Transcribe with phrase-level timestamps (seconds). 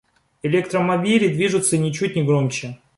[0.41, 2.79] Электромобили движутся ничуть не громче.